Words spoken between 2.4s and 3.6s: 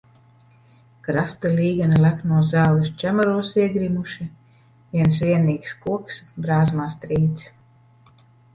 zāles čemuros